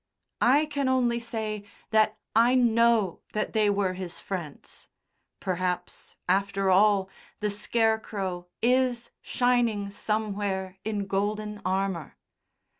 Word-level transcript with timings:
I 0.41 0.65
can 0.65 0.89
only 0.89 1.19
say 1.19 1.63
that 1.91 2.17
I 2.35 2.55
know 2.55 3.19
that 3.33 3.53
they 3.53 3.69
were 3.69 3.93
his 3.93 4.19
friends; 4.19 4.87
perhaps, 5.39 6.15
after 6.27 6.71
all, 6.71 7.07
the 7.39 7.51
Scarecrow 7.51 8.47
is 8.63 9.11
shining 9.21 9.91
somewhere 9.91 10.79
in 10.83 11.05
golden 11.05 11.61
armour. 11.63 12.17